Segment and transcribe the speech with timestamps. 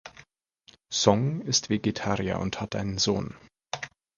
[0.91, 3.35] Song ist Vegetarier und hat einen Sohn.